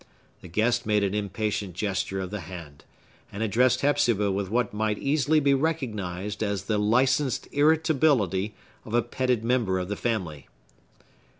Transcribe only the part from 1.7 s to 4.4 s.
gesture of the hand, and addressed Hepzibah